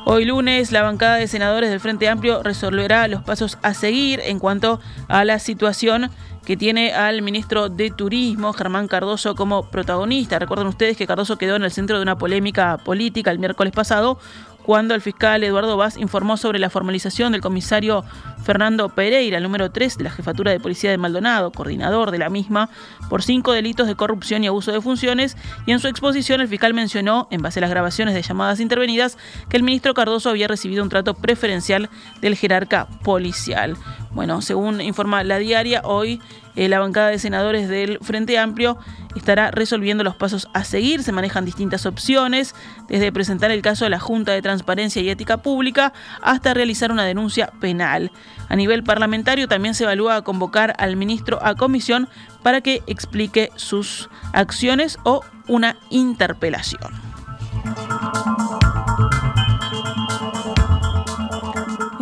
Hoy 0.05 0.25
lunes, 0.25 0.73
la 0.73 0.83
bancada 0.83 1.17
de 1.17 1.29
senadores 1.29 1.71
del 1.71 1.81
Frente 1.81 2.09
Amplio 2.09 2.43
resolverá 2.43 3.09
los 3.09 3.23
pasos 3.23 3.57
a 3.63 3.75
seguir 3.75 4.21
en 4.25 4.39
cuanto 4.39 4.81
a 5.09 5.25
la 5.25 5.39
situación 5.39 6.11
que 6.45 6.57
tiene 6.57 6.93
al 6.93 7.23
ministro 7.23 7.69
de 7.69 7.91
Turismo, 7.91 8.53
Germán 8.53 8.87
Cardoso, 8.87 9.35
como 9.35 9.71
protagonista. 9.71 10.39
Recuerden 10.39 10.67
ustedes 10.67 10.97
que 10.97 11.07
Cardoso 11.07 11.39
quedó 11.39 11.57
en 11.57 11.63
el 11.63 11.71
centro 11.71 11.97
de 11.97 12.03
una 12.03 12.19
polémica 12.19 12.77
política 12.79 13.31
el 13.31 13.39
miércoles 13.39 13.73
pasado 13.73 14.19
cuando 14.65 14.95
el 14.95 15.03
fiscal 15.03 15.45
Eduardo 15.45 15.77
Vaz 15.77 15.99
informó 15.99 16.39
sobre 16.39 16.59
la 16.59 16.71
formalización 16.71 17.33
del 17.33 17.43
comisario 17.43 18.03
Fernando 18.45 18.89
Pereira, 18.89 19.39
número 19.39 19.71
3 19.71 19.99
de 19.99 20.05
la 20.05 20.11
Jefatura 20.11 20.53
de 20.53 20.59
Policía 20.59 20.91
de 20.91 20.97
Maldonado, 20.97 21.53
coordinador 21.53 22.11
de 22.11 22.19
la 22.19 22.31
misma, 22.31 22.71
por 23.11 23.23
cinco 23.23 23.53
delitos 23.53 23.87
de 23.87 23.95
corrupción 23.95 24.43
y 24.43 24.47
abuso 24.47 24.73
de 24.73 24.81
funciones, 24.81 25.37
y 25.67 25.73
en 25.73 25.81
su 25.81 25.89
exposición 25.89 26.41
el 26.41 26.49
fiscal 26.49 26.73
mencionó, 26.73 27.29
en 27.31 27.43
base 27.43 27.61
a 27.61 27.63
las 27.63 27.71
grabaciones 27.71 28.15
de 28.15 28.23
llamadas 28.23 28.59
intervenidas, 28.59 29.19
que 29.51 29.59
el 29.59 29.63
ministro 29.63 29.93
Cardoso 29.93 30.31
había 30.31 30.49
recibido 30.49 30.83
un 30.83 30.89
trato 30.89 31.13
preferencial 31.13 31.91
del 32.23 32.35
jerarca 32.35 32.87
policial. 33.03 33.77
Bueno, 34.13 34.41
según 34.41 34.81
informa 34.81 35.25
la 35.25 35.39
diaria, 35.39 35.83
hoy 35.85 36.23
eh, 36.57 36.69
la 36.69 36.79
bancada 36.79 37.09
de 37.09 37.19
senadores 37.19 37.69
del 37.69 37.99
Frente 38.01 38.39
Amplio 38.39 38.79
estará 39.19 39.51
resolviendo 39.51 40.05
los 40.05 40.17
pasos 40.17 40.49
a 40.53 40.65
seguir. 40.65 41.03
Se 41.03 41.13
manejan 41.13 41.45
distintas 41.45 41.87
opciones, 41.87 42.55
desde 42.89 43.13
presentar 43.13 43.51
el 43.51 43.63
caso 43.63 43.87
a 43.87 43.89
la 43.89 44.01
Junta 44.01 44.33
de 44.33 44.43
Transparencia 44.43 45.03
y 45.03 45.11
Ética 45.11 45.39
Pública 45.39 45.93
hasta 46.23 46.55
realizar 46.55 46.93
una 46.93 47.05
denuncia 47.05 47.53
penal. 47.61 48.11
A 48.49 48.57
nivel 48.57 48.85
parlamentario 48.85 49.49
también 49.49 49.75
se 49.75 49.85
evalúa 49.85 50.23
convocar 50.23 50.75
al 50.79 50.97
ministro 50.97 51.39
a 51.43 51.55
comisión 51.55 52.09
para 52.43 52.61
que 52.61 52.83
explique 52.87 53.51
sus 53.57 54.09
acciones 54.33 54.99
o 55.05 55.23
una 55.47 55.77
interpelación. 55.91 56.93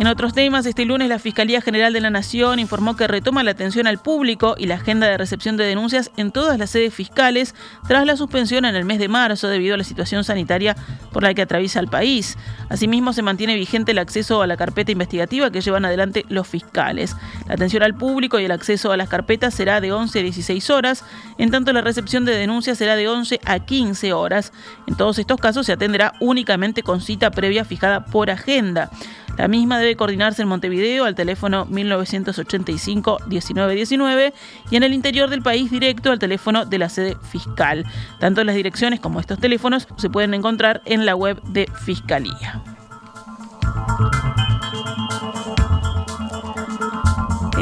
En 0.03 0.07
otros 0.07 0.33
temas, 0.33 0.65
este 0.65 0.83
lunes 0.83 1.07
la 1.07 1.17
Fiscalía 1.17 1.61
General 1.61 1.93
de 1.93 2.01
la 2.01 2.09
Nación 2.09 2.59
informó 2.59 2.97
que 2.97 3.07
retoma 3.07 3.41
la 3.41 3.51
atención 3.51 3.87
al 3.87 3.99
público 3.99 4.55
y 4.57 4.65
la 4.65 4.75
agenda 4.75 5.07
de 5.07 5.17
recepción 5.17 5.55
de 5.55 5.63
denuncias 5.63 6.11
en 6.17 6.33
todas 6.33 6.59
las 6.59 6.71
sedes 6.71 6.93
fiscales 6.93 7.55
tras 7.87 8.05
la 8.05 8.17
suspensión 8.17 8.65
en 8.65 8.75
el 8.75 8.83
mes 8.83 8.99
de 8.99 9.07
marzo 9.07 9.47
debido 9.47 9.75
a 9.75 9.77
la 9.77 9.85
situación 9.85 10.25
sanitaria 10.25 10.75
por 11.13 11.23
la 11.23 11.33
que 11.33 11.41
atraviesa 11.41 11.79
el 11.79 11.87
país. 11.87 12.37
Asimismo, 12.67 13.13
se 13.13 13.21
mantiene 13.21 13.55
vigente 13.55 13.93
el 13.93 13.97
acceso 13.97 14.41
a 14.41 14.47
la 14.47 14.57
carpeta 14.57 14.91
investigativa 14.91 15.51
que 15.51 15.61
llevan 15.61 15.85
adelante 15.85 16.25
los 16.27 16.49
fiscales. 16.49 17.15
La 17.47 17.53
atención 17.53 17.81
al 17.81 17.95
público 17.95 18.37
y 18.41 18.43
el 18.43 18.51
acceso 18.51 18.91
a 18.91 18.97
las 18.97 19.07
carpetas 19.07 19.53
será 19.53 19.79
de 19.79 19.93
11 19.93 20.19
a 20.19 20.23
16 20.23 20.69
horas, 20.69 21.05
en 21.37 21.49
tanto 21.49 21.71
la 21.71 21.79
recepción 21.79 22.25
de 22.25 22.35
denuncias 22.35 22.77
será 22.77 22.97
de 22.97 23.07
11 23.07 23.39
a 23.45 23.59
15 23.59 24.11
horas. 24.11 24.51
En 24.85 24.97
todos 24.97 25.17
estos 25.17 25.39
casos 25.39 25.65
se 25.65 25.71
atenderá 25.71 26.11
únicamente 26.19 26.83
con 26.83 26.99
cita 26.99 27.31
previa 27.31 27.63
fijada 27.63 28.03
por 28.03 28.29
agenda. 28.29 28.91
La 29.37 29.47
misma 29.47 29.79
debe 29.79 29.95
coordinarse 29.95 30.41
en 30.41 30.47
Montevideo 30.47 31.05
al 31.05 31.13
teléfono 31.15 31.65
1985-1919 31.67 34.33
y 34.69 34.75
en 34.75 34.83
el 34.83 34.93
interior 34.93 35.29
del 35.29 35.41
país 35.41 35.71
directo 35.71 36.11
al 36.11 36.19
teléfono 36.19 36.65
de 36.65 36.77
la 36.77 36.89
sede 36.89 37.17
fiscal. 37.21 37.85
Tanto 38.19 38.43
las 38.43 38.55
direcciones 38.55 38.99
como 38.99 39.19
estos 39.19 39.39
teléfonos 39.39 39.87
se 39.97 40.09
pueden 40.09 40.33
encontrar 40.33 40.81
en 40.85 41.05
la 41.05 41.15
web 41.15 41.41
de 41.43 41.67
Fiscalía. 41.83 42.72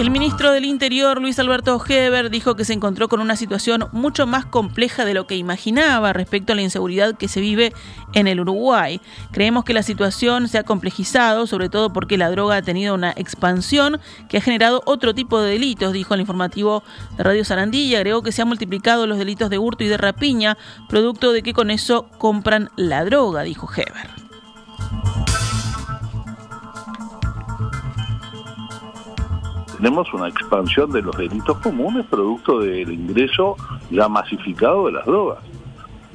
El 0.02 0.10
ministro 0.10 0.52
del 0.52 0.66
Interior, 0.66 1.22
Luis 1.22 1.38
Alberto 1.38 1.80
Heber, 1.88 2.32
dijo 2.32 2.56
que 2.56 2.66
se 2.66 2.74
encontró 2.74 3.08
con 3.08 3.20
una 3.20 3.36
situación 3.36 3.88
mucho 3.92 4.26
más 4.26 4.46
compleja 4.46 5.06
de 5.06 5.14
lo 5.14 5.28
que 5.28 5.36
imaginaba 5.36 6.12
respecto 6.12 6.54
a 6.54 6.56
la 6.56 6.64
inseguridad 6.64 7.16
que 7.16 7.28
se 7.28 7.40
vive 7.40 7.72
en 8.16 8.26
el 8.26 8.40
Uruguay. 8.40 9.00
Creemos 9.32 9.64
que 9.64 9.76
la 9.76 9.84
situación 9.84 10.48
se 10.48 10.58
ha 10.58 10.64
complejizado, 10.64 11.46
sobre 11.46 11.70
todo 11.70 11.94
porque 11.94 12.18
la 12.18 12.32
droga 12.32 12.56
ha 12.56 12.62
tenido 12.64 12.96
una 12.96 13.12
expansión 13.12 14.02
que 14.28 14.38
ha 14.38 14.42
generado 14.42 14.82
otro 14.88 15.14
tipo 15.14 15.40
de 15.40 15.52
delitos, 15.52 15.94
dijo 15.94 16.16
el 16.16 16.22
informativo 16.22 16.82
de 17.16 17.24
Radio 17.24 17.46
Sarandí 17.46 17.94
agregó 17.94 18.24
que 18.24 18.32
se 18.32 18.42
han 18.42 18.48
multiplicado 18.48 19.06
los 19.06 19.20
delitos 19.20 19.52
de 19.52 19.60
hurto 19.60 19.84
y 19.84 19.88
de 19.88 19.98
rapiña, 19.98 20.58
producto 20.90 21.32
de 21.32 21.44
que 21.44 21.54
con 21.54 21.70
eso 21.70 22.10
compran 22.18 22.72
la 22.76 23.06
droga, 23.06 23.44
dijo 23.44 23.70
Heber. 23.72 24.21
Tenemos 29.82 30.14
una 30.14 30.28
expansión 30.28 30.92
de 30.92 31.02
los 31.02 31.18
delitos 31.18 31.58
comunes 31.58 32.06
producto 32.06 32.60
del 32.60 32.92
ingreso 32.92 33.58
ya 33.90 34.08
masificado 34.08 34.86
de 34.86 34.92
las 34.92 35.06
drogas. 35.08 35.40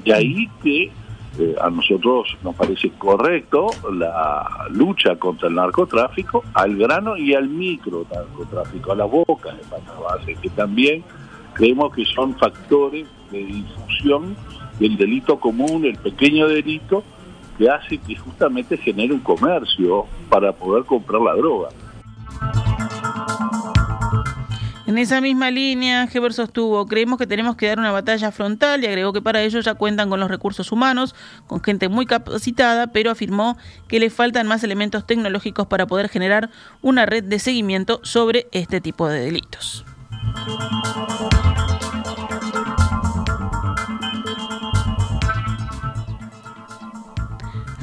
De 0.05 0.15
ahí 0.15 0.49
que 0.63 0.85
eh, 0.85 1.55
a 1.61 1.69
nosotros 1.69 2.29
nos 2.45 2.55
parece 2.55 2.91
correcto 2.91 3.67
la 3.93 4.69
lucha 4.71 5.17
contra 5.17 5.49
el 5.49 5.57
narcotráfico 5.57 6.45
al 6.55 6.77
grano 6.77 7.17
y 7.17 7.35
al 7.35 7.49
micro 7.49 8.07
narcotráfico, 8.09 8.93
a 8.93 8.95
la 8.95 9.05
boca 9.05 9.53
de 9.53 9.63
base, 10.01 10.37
que 10.41 10.51
también 10.51 11.03
creemos 11.53 11.93
que 11.93 12.05
son 12.05 12.37
factores 12.39 13.09
de 13.33 13.39
difusión 13.39 14.37
del 14.79 14.97
delito 14.97 15.41
común, 15.41 15.85
el 15.87 15.97
pequeño 15.97 16.47
delito, 16.47 17.03
que 17.59 17.69
hace 17.69 17.99
que 17.99 18.15
justamente 18.15 18.77
genere 18.77 19.13
un 19.13 19.21
comercio 19.21 20.07
para 20.31 20.53
poder 20.53 20.85
comprar 20.85 21.21
la 21.21 21.35
droga. 21.35 21.71
En 24.87 24.99
esa 24.99 25.21
misma 25.21 25.51
línea, 25.51 26.09
Heber 26.13 26.33
sostuvo, 26.33 26.87
creemos 26.87 27.19
que 27.19 27.27
tenemos 27.27 27.57
que 27.57 27.67
dar 27.67 27.81
una 27.81 27.91
batalla 27.91 28.31
frontal 28.31 28.85
y 28.85 28.87
agregó 28.87 29.13
que 29.13 29.21
para 29.21 29.43
ello 29.43 29.59
ya 29.59 29.75
cuentan 29.75 30.09
con 30.09 30.21
los 30.21 30.31
recursos 30.31 30.71
humanos, 30.71 31.15
con 31.49 31.61
gente 31.61 31.89
muy 31.89 32.07
capacitada, 32.07 32.87
pero 32.87 33.11
afirmó 33.11 33.57
que 33.89 33.99
le 33.99 34.11
faltan 34.11 34.47
más 34.47 34.63
elementos 34.63 35.05
tecnológicos 35.05 35.67
para 35.67 35.87
poder 35.87 36.09
generar 36.09 36.51
una 36.83 37.05
red 37.05 37.25
de 37.25 37.41
seguimiento 37.41 37.99
sobre 38.05 38.47
este 38.53 38.81
tipo 38.81 39.09
de 39.09 39.21
delitos. 39.21 39.85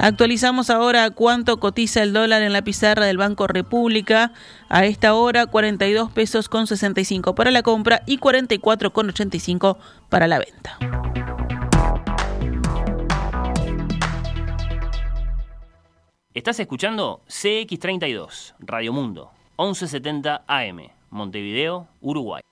Actualizamos 0.04 0.68
ahora 0.68 1.08
cuánto 1.12 1.58
cotiza 1.58 2.02
el 2.02 2.12
dólar 2.12 2.42
en 2.42 2.52
la 2.52 2.60
pizarra 2.60 3.06
del 3.06 3.16
Banco 3.16 3.46
República. 3.46 4.34
A 4.68 4.84
esta 4.84 5.14
hora 5.14 5.46
42 5.46 6.12
pesos 6.12 6.50
con 6.50 6.66
65 6.66 7.34
para 7.34 7.50
la 7.50 7.62
compra 7.62 8.02
y 8.04 8.18
44 8.18 8.92
con 8.92 9.08
85 9.08 9.78
para 10.10 10.26
la 10.26 10.40
venta. 10.40 10.76
Estás 16.34 16.60
escuchando 16.60 17.22
CX32, 17.26 18.56
Radio 18.58 18.92
Mundo, 18.92 19.30
1170 19.58 20.44
AM, 20.46 20.90
Montevideo, 21.08 21.88
Uruguay. 22.02 22.42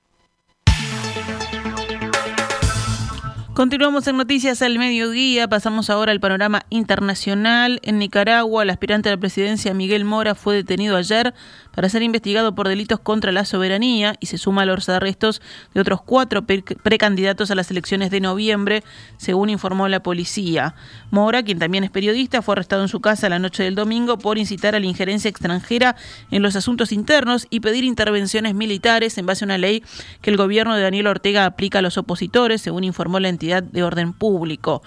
Continuamos 3.54 4.06
en 4.06 4.16
Noticias 4.16 4.62
al 4.62 4.78
Mediodía, 4.78 5.47
pasamos 5.47 5.90
ahora 5.90 6.11
al 6.11 6.21
panorama 6.21 6.62
internacional. 6.71 7.80
En 7.82 7.99
Nicaragua, 7.99 8.62
el 8.62 8.71
aspirante 8.71 9.11
a 9.11 9.12
la 9.12 9.18
presidencia 9.18 9.75
Miguel 9.75 10.06
Mora 10.06 10.35
fue 10.35 10.54
detenido 10.54 10.97
ayer 10.97 11.35
para 11.75 11.88
ser 11.88 12.02
investigado 12.02 12.55
por 12.55 12.69
delitos 12.69 13.00
contra 13.00 13.33
la 13.33 13.45
soberanía 13.45 14.14
y 14.21 14.26
se 14.26 14.38
suma 14.38 14.62
a 14.62 14.67
los 14.67 14.88
arrestos 14.88 15.43
de 15.75 15.81
otros 15.81 16.02
cuatro 16.02 16.45
precandidatos 16.45 17.50
a 17.50 17.55
las 17.55 17.71
elecciones 17.71 18.11
de 18.11 18.21
noviembre, 18.21 18.85
según 19.17 19.50
informó 19.50 19.88
la 19.88 20.02
policía. 20.02 20.75
Mora, 21.11 21.43
quien 21.43 21.59
también 21.59 21.85
es 21.85 21.91
periodista, 21.91 22.43
fue 22.43 22.55
arrestado 22.55 22.83
en 22.83 22.88
su 22.88 23.00
casa 23.00 23.29
la 23.29 23.38
noche 23.38 23.62
del 23.62 23.75
domingo 23.75 24.19
por 24.19 24.38
incitar 24.38 24.75
a 24.75 24.81
la 24.81 24.87
injerencia 24.87 25.29
extranjera 25.29 25.97
en 26.31 26.43
los 26.43 26.57
asuntos 26.57 26.93
internos 26.93 27.47
y 27.50 27.61
pedir 27.61 27.85
intervenciones 27.85 28.55
militares 28.55 29.19
en 29.19 29.26
base 29.26 29.45
a 29.45 29.47
una 29.47 29.59
ley 29.59 29.83
que 30.21 30.31
el 30.31 30.37
gobierno 30.37 30.75
de 30.75 30.83
Daniel 30.83 31.07
Ortega 31.07 31.47
aplica 31.47 31.79
a 31.79 31.83
los 31.83 31.99
opositores, 31.99 32.61
según 32.61 32.85
informó 32.85 33.21
la 33.21 33.29
entidad 33.29 33.62
de 33.62 33.83
orden 33.83 34.12
público. 34.12 34.83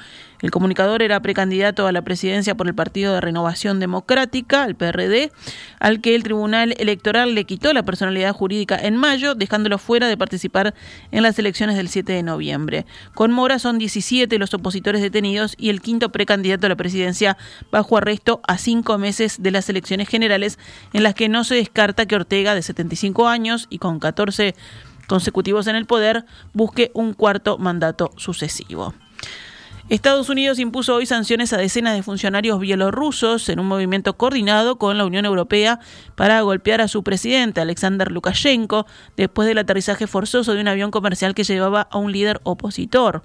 El 0.46 0.52
comunicador 0.52 1.02
era 1.02 1.20
precandidato 1.22 1.88
a 1.88 1.92
la 1.92 2.04
presidencia 2.04 2.54
por 2.54 2.68
el 2.68 2.76
Partido 2.76 3.16
de 3.16 3.20
Renovación 3.20 3.80
Democrática, 3.80 4.64
el 4.66 4.76
PRD, 4.76 5.32
al 5.80 6.02
que 6.02 6.14
el 6.14 6.22
Tribunal 6.22 6.76
Electoral 6.78 7.34
le 7.34 7.46
quitó 7.46 7.74
la 7.74 7.82
personalidad 7.82 8.32
jurídica 8.32 8.78
en 8.78 8.96
mayo, 8.96 9.34
dejándolo 9.34 9.80
fuera 9.80 10.08
de 10.08 10.18
participar 10.18 10.76
en 11.10 11.24
las 11.24 11.40
elecciones 11.40 11.78
del 11.78 11.90
7 11.90 12.14
de 12.14 12.22
noviembre. 12.22 12.86
Con 13.16 13.32
Mora 13.32 13.58
son 13.58 13.80
17 13.80 14.38
los 14.38 14.54
opositores 14.54 15.02
detenidos 15.02 15.56
y 15.58 15.70
el 15.70 15.82
quinto 15.82 16.12
precandidato 16.12 16.68
a 16.68 16.70
la 16.70 16.76
presidencia 16.76 17.38
bajo 17.72 17.98
arresto 17.98 18.42
a 18.48 18.60
cinco 18.60 19.00
meses 19.00 19.42
de 19.42 19.50
las 19.50 19.68
elecciones 19.68 20.08
generales, 20.08 20.60
en 20.94 21.02
las 21.02 21.16
que 21.16 21.28
no 21.28 21.44
se 21.44 21.56
descarta 21.56 22.06
que 22.06 22.18
Ortega, 22.18 22.54
de 22.54 22.62
75 22.62 23.28
años 23.28 23.66
y 23.72 23.80
con 23.80 24.00
14 24.00 24.54
consecutivos 25.08 25.66
en 25.66 25.76
el 25.76 25.88
poder, 25.88 26.24
busque 26.54 26.92
un 26.94 27.14
cuarto 27.14 27.58
mandato 27.58 28.12
sucesivo. 28.16 28.94
Estados 29.88 30.30
Unidos 30.30 30.58
impuso 30.58 30.96
hoy 30.96 31.06
sanciones 31.06 31.54
a 31.54 31.58
decenas 31.58 31.96
de 31.96 32.02
funcionarios 32.02 32.60
bielorrusos 32.60 33.50
en 33.50 33.60
un 33.60 33.68
movimiento 33.68 34.18
coordinado 34.18 34.80
con 34.80 34.98
la 34.98 35.06
Unión 35.06 35.26
Europea 35.26 35.80
para 36.16 36.42
golpear 36.42 36.82
a 36.82 36.88
su 36.88 37.04
presidente, 37.04 37.62
Alexander 37.62 38.12
Lukashenko, 38.12 38.88
después 39.16 39.48
del 39.48 39.60
aterrizaje 39.60 40.08
forzoso 40.08 40.56
de 40.56 40.62
un 40.62 40.70
avión 40.70 40.90
comercial 40.90 41.36
que 41.36 41.44
llevaba 41.44 41.88
a 41.92 42.00
un 42.00 42.12
líder 42.12 42.42
opositor. 42.42 43.22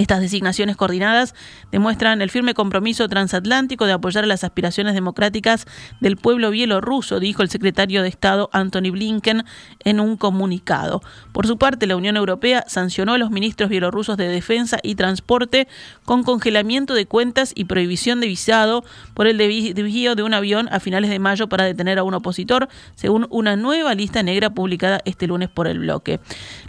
Estas 0.00 0.20
designaciones 0.20 0.76
coordinadas 0.76 1.34
demuestran 1.72 2.22
el 2.22 2.30
firme 2.30 2.54
compromiso 2.54 3.06
transatlántico 3.08 3.84
de 3.84 3.92
apoyar 3.92 4.26
las 4.26 4.44
aspiraciones 4.44 4.94
democráticas 4.94 5.66
del 6.00 6.16
pueblo 6.16 6.50
bielorruso, 6.50 7.20
dijo 7.20 7.42
el 7.42 7.50
secretario 7.50 8.02
de 8.02 8.08
Estado 8.08 8.48
Anthony 8.52 8.92
Blinken 8.92 9.44
en 9.84 10.00
un 10.00 10.16
comunicado. 10.16 11.02
Por 11.32 11.46
su 11.46 11.58
parte, 11.58 11.86
la 11.86 11.96
Unión 11.96 12.16
Europea 12.16 12.64
sancionó 12.66 13.12
a 13.12 13.18
los 13.18 13.30
ministros 13.30 13.68
bielorrusos 13.68 14.16
de 14.16 14.28
Defensa 14.28 14.78
y 14.82 14.94
Transporte 14.94 15.68
con 16.06 16.24
congelamiento 16.24 16.94
de 16.94 17.04
cuentas 17.04 17.52
y 17.54 17.64
prohibición 17.64 18.20
de 18.20 18.26
visado 18.26 18.84
por 19.12 19.26
el 19.26 19.36
desvío 19.36 20.14
de 20.14 20.22
un 20.22 20.32
avión 20.32 20.68
a 20.72 20.80
finales 20.80 21.10
de 21.10 21.18
mayo 21.18 21.48
para 21.48 21.64
detener 21.64 21.98
a 21.98 22.04
un 22.04 22.14
opositor, 22.14 22.68
según 22.94 23.26
una 23.28 23.56
nueva 23.56 23.94
lista 23.94 24.22
negra 24.22 24.50
publicada 24.50 25.02
este 25.04 25.26
lunes 25.26 25.50
por 25.50 25.66
el 25.66 25.80
bloque. 25.80 26.20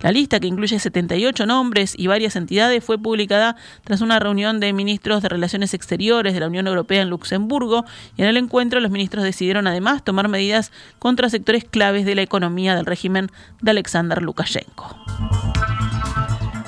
La 0.02 0.12
lista, 0.12 0.40
que 0.40 0.48
incluye 0.48 0.80
78 0.80 1.46
nombres 1.46 1.94
y 1.98 2.08
varias 2.08 2.36
entidades, 2.36 2.84
fue 2.84 2.98
publicada 3.02 3.56
tras 3.84 4.02
una 4.02 4.20
reunión 4.20 4.60
de 4.60 4.74
ministros 4.74 5.22
de 5.22 5.30
Relaciones 5.30 5.74
Exteriores 5.74 6.34
de 6.34 6.40
la 6.40 6.48
Unión 6.48 6.68
Europea 6.68 7.02
en 7.02 7.10
Luxemburgo 7.10 7.86
y 8.18 8.22
en 8.22 8.28
el 8.28 8.38
encuentro 8.38 8.80
los 8.80 8.92
ministros 8.92 9.24
decidieron 9.24 9.68
además 9.68 10.04
tomar 10.04 10.28
medidas 10.28 10.72
contra 11.00 11.30
sectores 11.30 11.66
claves 11.66 12.06
de 12.06 12.16
la 12.16 12.22
economía 12.22 12.76
del 12.76 12.86
régimen 12.86 13.30
de 13.62 13.72
Alexander 13.72 14.22
Lukashenko. 14.22 14.98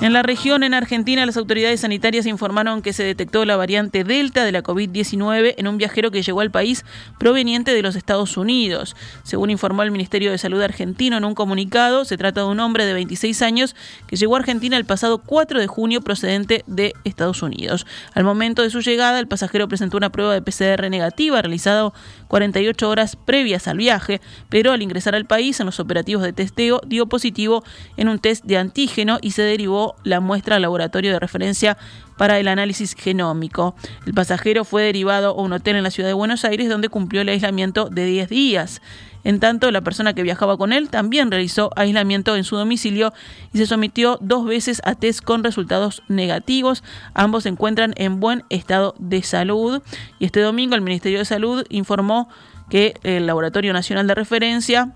En 0.04 0.12
la 0.12 0.22
región, 0.22 0.64
en 0.64 0.74
Argentina, 0.74 1.24
las 1.24 1.38
autoridades 1.38 1.80
sanitarias 1.80 2.26
informaron 2.26 2.82
que 2.82 2.92
se 2.92 3.02
detectó 3.02 3.46
la 3.46 3.56
variante 3.56 4.04
Delta 4.04 4.44
de 4.44 4.52
la 4.52 4.62
COVID-19 4.62 5.54
en 5.56 5.66
un 5.66 5.78
viajero 5.78 6.10
que 6.10 6.20
llegó 6.20 6.42
al 6.42 6.50
país 6.50 6.84
proveniente 7.18 7.72
de 7.72 7.80
los 7.80 7.96
Estados 7.96 8.36
Unidos. 8.36 8.96
Según 9.22 9.48
informó 9.48 9.82
el 9.82 9.90
Ministerio 9.90 10.30
de 10.30 10.36
Salud 10.36 10.60
argentino 10.60 11.16
en 11.16 11.24
un 11.24 11.34
comunicado, 11.34 12.04
se 12.04 12.18
trata 12.18 12.42
de 12.42 12.48
un 12.48 12.60
hombre 12.60 12.84
de 12.84 12.92
26 12.92 13.40
años 13.40 13.74
que 14.06 14.16
llegó 14.16 14.36
a 14.36 14.40
Argentina 14.40 14.76
el 14.76 14.84
pasado 14.84 15.22
4 15.24 15.58
de 15.58 15.68
junio 15.68 16.02
procedente 16.02 16.64
de 16.66 16.92
Estados 17.04 17.42
Unidos. 17.42 17.86
Al 18.12 18.24
momento 18.24 18.60
de 18.60 18.68
su 18.68 18.82
llegada, 18.82 19.18
el 19.18 19.26
pasajero 19.26 19.68
presentó 19.68 19.96
una 19.96 20.12
prueba 20.12 20.34
de 20.34 20.42
PCR 20.42 20.90
negativa 20.90 21.40
realizada 21.40 21.94
48 22.28 22.90
horas 22.90 23.16
previas 23.16 23.68
al 23.68 23.78
viaje, 23.78 24.20
pero 24.50 24.72
al 24.72 24.82
ingresar 24.82 25.14
al 25.14 25.24
país 25.24 25.60
en 25.60 25.66
los 25.66 25.80
operativos 25.80 26.22
de 26.22 26.34
testeo 26.34 26.82
dio 26.86 27.06
positivo 27.06 27.64
en 27.96 28.10
un 28.10 28.18
test 28.18 28.44
de 28.44 28.58
antígeno 28.58 29.18
y 29.22 29.30
se 29.30 29.40
derivó 29.40 29.93
la 30.02 30.20
muestra 30.20 30.56
al 30.56 30.62
laboratorio 30.62 31.12
de 31.12 31.18
referencia 31.18 31.76
para 32.16 32.38
el 32.38 32.48
análisis 32.48 32.94
genómico. 32.94 33.74
El 34.06 34.14
pasajero 34.14 34.64
fue 34.64 34.82
derivado 34.82 35.30
a 35.30 35.42
un 35.42 35.52
hotel 35.52 35.76
en 35.76 35.82
la 35.82 35.90
ciudad 35.90 36.08
de 36.08 36.14
Buenos 36.14 36.44
Aires 36.44 36.68
donde 36.68 36.88
cumplió 36.88 37.22
el 37.22 37.28
aislamiento 37.28 37.88
de 37.88 38.04
10 38.06 38.28
días. 38.28 38.82
En 39.24 39.40
tanto, 39.40 39.70
la 39.70 39.80
persona 39.80 40.12
que 40.12 40.22
viajaba 40.22 40.58
con 40.58 40.72
él 40.72 40.90
también 40.90 41.30
realizó 41.30 41.70
aislamiento 41.76 42.36
en 42.36 42.44
su 42.44 42.56
domicilio 42.56 43.14
y 43.54 43.58
se 43.58 43.66
sometió 43.66 44.18
dos 44.20 44.44
veces 44.44 44.82
a 44.84 44.94
test 44.94 45.24
con 45.24 45.42
resultados 45.42 46.02
negativos. 46.08 46.84
Ambos 47.14 47.44
se 47.44 47.48
encuentran 47.48 47.94
en 47.96 48.20
buen 48.20 48.44
estado 48.50 48.94
de 48.98 49.22
salud. 49.22 49.82
Y 50.18 50.26
este 50.26 50.40
domingo 50.40 50.74
el 50.74 50.82
Ministerio 50.82 51.18
de 51.18 51.24
Salud 51.24 51.64
informó 51.70 52.28
que 52.68 52.94
el 53.02 53.26
Laboratorio 53.26 53.72
Nacional 53.72 54.06
de 54.06 54.14
Referencia 54.14 54.94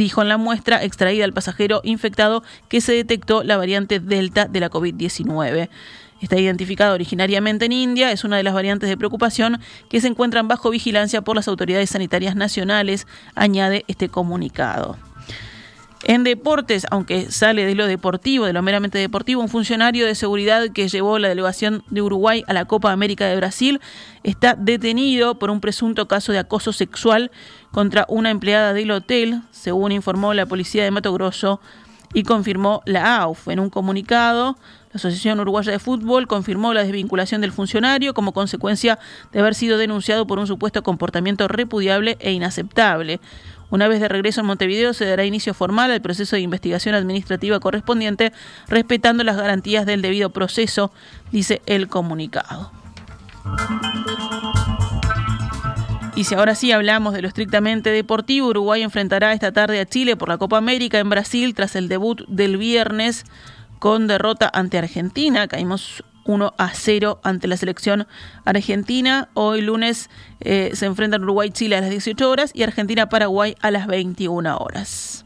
dijo 0.00 0.22
en 0.22 0.28
la 0.28 0.38
muestra 0.38 0.82
extraída 0.82 1.24
al 1.26 1.34
pasajero 1.34 1.82
infectado 1.84 2.42
que 2.68 2.80
se 2.80 2.92
detectó 2.92 3.42
la 3.42 3.58
variante 3.58 4.00
Delta 4.00 4.46
de 4.46 4.60
la 4.60 4.70
COVID-19. 4.70 5.68
Está 6.22 6.38
identificada 6.38 6.94
originariamente 6.94 7.66
en 7.66 7.72
India, 7.72 8.10
es 8.10 8.24
una 8.24 8.38
de 8.38 8.42
las 8.42 8.54
variantes 8.54 8.88
de 8.88 8.96
preocupación 8.96 9.60
que 9.88 10.00
se 10.00 10.08
encuentran 10.08 10.48
bajo 10.48 10.70
vigilancia 10.70 11.22
por 11.22 11.36
las 11.36 11.48
autoridades 11.48 11.90
sanitarias 11.90 12.34
nacionales, 12.34 13.06
añade 13.34 13.84
este 13.88 14.08
comunicado. 14.08 14.96
En 16.02 16.24
deportes, 16.24 16.86
aunque 16.90 17.30
sale 17.30 17.66
de 17.66 17.74
lo 17.74 17.86
deportivo, 17.86 18.46
de 18.46 18.54
lo 18.54 18.62
meramente 18.62 18.96
deportivo, 18.96 19.42
un 19.42 19.50
funcionario 19.50 20.06
de 20.06 20.14
seguridad 20.14 20.70
que 20.70 20.88
llevó 20.88 21.18
la 21.18 21.28
delegación 21.28 21.84
de 21.90 22.00
Uruguay 22.00 22.42
a 22.46 22.54
la 22.54 22.64
Copa 22.64 22.90
América 22.90 23.26
de 23.26 23.36
Brasil 23.36 23.80
está 24.22 24.54
detenido 24.54 25.38
por 25.38 25.50
un 25.50 25.60
presunto 25.60 26.08
caso 26.08 26.32
de 26.32 26.38
acoso 26.38 26.72
sexual 26.72 27.30
contra 27.70 28.06
una 28.08 28.30
empleada 28.30 28.72
del 28.72 28.90
hotel, 28.90 29.42
según 29.50 29.92
informó 29.92 30.34
la 30.34 30.46
policía 30.46 30.84
de 30.84 30.90
Mato 30.90 31.12
Grosso 31.12 31.60
y 32.12 32.24
confirmó 32.24 32.82
la 32.86 33.18
AUF. 33.18 33.48
En 33.48 33.60
un 33.60 33.70
comunicado, 33.70 34.56
la 34.92 34.98
Asociación 34.98 35.38
Uruguaya 35.40 35.72
de 35.72 35.78
Fútbol 35.78 36.26
confirmó 36.26 36.74
la 36.74 36.82
desvinculación 36.82 37.40
del 37.40 37.52
funcionario 37.52 38.14
como 38.14 38.32
consecuencia 38.32 38.98
de 39.32 39.40
haber 39.40 39.54
sido 39.54 39.78
denunciado 39.78 40.26
por 40.26 40.38
un 40.38 40.46
supuesto 40.46 40.82
comportamiento 40.82 41.46
repudiable 41.46 42.16
e 42.20 42.32
inaceptable. 42.32 43.20
Una 43.70 43.86
vez 43.86 44.00
de 44.00 44.08
regreso 44.08 44.40
en 44.40 44.48
Montevideo 44.48 44.92
se 44.92 45.04
dará 45.04 45.24
inicio 45.24 45.54
formal 45.54 45.92
al 45.92 46.00
proceso 46.00 46.34
de 46.34 46.42
investigación 46.42 46.96
administrativa 46.96 47.60
correspondiente, 47.60 48.32
respetando 48.66 49.22
las 49.22 49.36
garantías 49.36 49.86
del 49.86 50.02
debido 50.02 50.30
proceso, 50.30 50.90
dice 51.30 51.62
el 51.66 51.86
comunicado. 51.86 52.72
Y 56.20 56.24
si 56.24 56.34
ahora 56.34 56.54
sí 56.54 56.70
hablamos 56.70 57.14
de 57.14 57.22
lo 57.22 57.28
estrictamente 57.28 57.88
deportivo, 57.88 58.48
Uruguay 58.48 58.82
enfrentará 58.82 59.32
esta 59.32 59.52
tarde 59.52 59.80
a 59.80 59.86
Chile 59.86 60.16
por 60.16 60.28
la 60.28 60.36
Copa 60.36 60.58
América 60.58 60.98
en 60.98 61.08
Brasil 61.08 61.54
tras 61.54 61.74
el 61.76 61.88
debut 61.88 62.26
del 62.28 62.58
viernes 62.58 63.24
con 63.78 64.06
derrota 64.06 64.50
ante 64.52 64.76
Argentina. 64.76 65.48
Caímos 65.48 66.04
1 66.26 66.52
a 66.58 66.74
0 66.74 67.20
ante 67.22 67.48
la 67.48 67.56
selección 67.56 68.06
argentina. 68.44 69.30
Hoy 69.32 69.62
lunes 69.62 70.10
eh, 70.40 70.72
se 70.74 70.84
enfrentan 70.84 71.22
Uruguay-Chile 71.22 71.78
a 71.78 71.80
las 71.80 71.88
18 71.88 72.28
horas 72.28 72.50
y 72.52 72.64
Argentina-Paraguay 72.64 73.56
a 73.62 73.70
las 73.70 73.86
21 73.86 74.58
horas. 74.58 75.24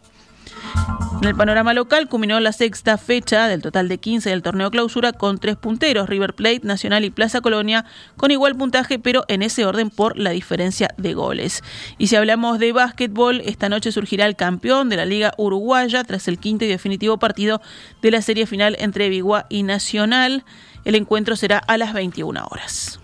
En 1.24 1.28
el 1.28 1.36
panorama 1.36 1.72
local 1.72 2.06
culminó 2.06 2.38
la 2.38 2.52
sexta 2.52 2.98
fecha 2.98 3.48
del 3.48 3.62
total 3.62 3.88
de 3.88 3.96
15 3.96 4.28
del 4.28 4.42
torneo 4.42 4.70
clausura 4.70 5.14
con 5.14 5.38
tres 5.38 5.56
punteros, 5.56 6.06
River 6.06 6.34
Plate, 6.34 6.60
Nacional 6.64 7.02
y 7.02 7.10
Plaza 7.10 7.40
Colonia, 7.40 7.86
con 8.18 8.30
igual 8.30 8.56
puntaje, 8.56 8.98
pero 8.98 9.24
en 9.28 9.40
ese 9.40 9.64
orden 9.64 9.88
por 9.88 10.18
la 10.18 10.32
diferencia 10.32 10.90
de 10.98 11.14
goles. 11.14 11.62
Y 11.96 12.08
si 12.08 12.16
hablamos 12.16 12.58
de 12.58 12.72
básquetbol, 12.72 13.40
esta 13.46 13.70
noche 13.70 13.90
surgirá 13.90 14.26
el 14.26 14.36
campeón 14.36 14.90
de 14.90 14.98
la 14.98 15.06
Liga 15.06 15.32
Uruguaya 15.38 16.04
tras 16.04 16.28
el 16.28 16.38
quinto 16.38 16.66
y 16.66 16.68
definitivo 16.68 17.18
partido 17.18 17.62
de 18.02 18.10
la 18.10 18.20
serie 18.20 18.44
final 18.44 18.76
entre 18.78 19.08
Biguá 19.08 19.46
y 19.48 19.62
Nacional. 19.62 20.44
El 20.84 20.94
encuentro 20.94 21.36
será 21.36 21.56
a 21.56 21.78
las 21.78 21.94
21 21.94 22.44
horas. 22.50 23.00